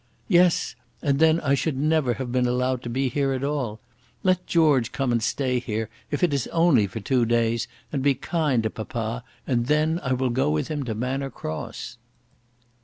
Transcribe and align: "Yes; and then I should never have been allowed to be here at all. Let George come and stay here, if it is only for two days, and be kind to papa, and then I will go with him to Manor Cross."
"Yes; 0.29 0.73
and 1.03 1.19
then 1.19 1.39
I 1.41 1.53
should 1.53 1.77
never 1.77 2.15
have 2.15 2.31
been 2.31 2.47
allowed 2.47 2.81
to 2.81 2.89
be 2.89 3.07
here 3.07 3.33
at 3.33 3.43
all. 3.43 3.79
Let 4.23 4.47
George 4.47 4.91
come 4.91 5.11
and 5.11 5.21
stay 5.21 5.59
here, 5.59 5.89
if 6.09 6.23
it 6.23 6.33
is 6.33 6.47
only 6.47 6.87
for 6.87 6.99
two 6.99 7.23
days, 7.23 7.67
and 7.93 8.01
be 8.01 8.15
kind 8.15 8.63
to 8.63 8.71
papa, 8.71 9.23
and 9.45 9.67
then 9.67 9.99
I 10.01 10.13
will 10.13 10.31
go 10.31 10.49
with 10.49 10.69
him 10.69 10.81
to 10.85 10.95
Manor 10.95 11.29
Cross." 11.29 11.99